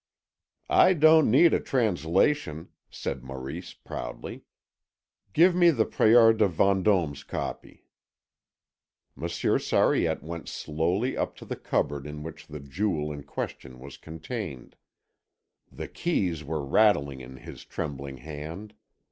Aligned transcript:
"I 0.71 0.93
don't 0.95 1.29
need 1.29 1.53
a 1.53 1.59
translation," 1.59 2.69
said 2.89 3.23
Maurice 3.23 3.75
proudly. 3.75 4.41
"Give 5.31 5.53
me 5.53 5.69
the 5.69 5.85
Prior 5.85 6.33
de 6.33 6.47
Vendôme's 6.49 7.23
copy." 7.23 7.85
Monsieur 9.15 9.59
Sariette 9.59 10.23
went 10.23 10.49
slowly 10.49 11.15
up 11.15 11.35
to 11.35 11.45
the 11.45 11.55
cupboard 11.55 12.07
in 12.07 12.23
which 12.23 12.47
the 12.47 12.59
jewel 12.59 13.11
in 13.11 13.21
question 13.25 13.77
was 13.77 13.97
contained. 13.97 14.75
The 15.71 15.87
keys 15.87 16.43
were 16.43 16.65
rattling 16.65 17.21
in 17.21 17.37
his 17.37 17.63
trembling 17.63 18.17
hand. 18.17 18.73